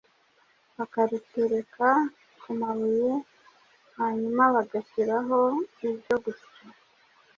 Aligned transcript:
bakarutereka 0.75 1.87
ku 2.41 2.49
mabuye 2.59 3.13
hanyuma 3.97 4.43
bagashyiraho 4.55 5.39
ibyo 5.87 6.15
gusya, 6.23 6.61